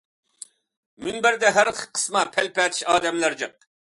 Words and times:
مۇنبەردە 1.07 1.51
ھەر 1.57 1.71
قىسما 1.81 2.23
پەلىپەتىش 2.39 2.81
ئادەملەر 2.95 3.37
جىق. 3.43 3.69